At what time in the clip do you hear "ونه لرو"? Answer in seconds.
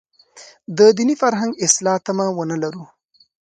2.31-2.83